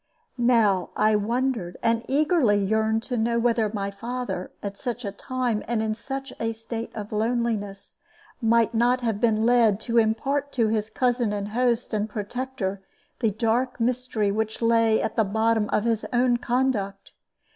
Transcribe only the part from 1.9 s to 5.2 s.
eagerly yearned to know whether my father, at such a